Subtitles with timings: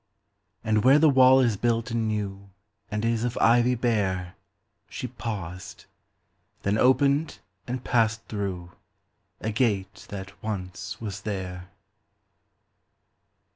[0.63, 7.83] And where the wall is built in newAnd is of ivy bareShe paused—then opened and
[7.83, 8.71] passed throughA
[9.53, 11.69] gate that once was there.